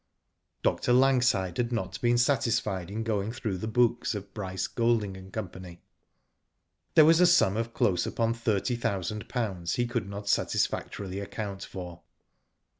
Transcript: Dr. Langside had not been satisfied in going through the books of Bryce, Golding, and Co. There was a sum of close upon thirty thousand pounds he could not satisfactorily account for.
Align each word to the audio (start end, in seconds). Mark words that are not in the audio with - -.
Dr. 0.63 0.93
Langside 0.93 1.57
had 1.57 1.71
not 1.71 2.01
been 2.01 2.17
satisfied 2.17 2.89
in 2.89 3.03
going 3.03 3.31
through 3.31 3.59
the 3.59 3.67
books 3.67 4.15
of 4.15 4.33
Bryce, 4.33 4.65
Golding, 4.65 5.15
and 5.15 5.31
Co. 5.31 5.45
There 6.95 7.05
was 7.05 7.21
a 7.21 7.27
sum 7.27 7.55
of 7.55 7.75
close 7.75 8.07
upon 8.07 8.33
thirty 8.33 8.75
thousand 8.75 9.29
pounds 9.29 9.75
he 9.75 9.85
could 9.85 10.09
not 10.09 10.27
satisfactorily 10.27 11.19
account 11.19 11.63
for. 11.63 12.01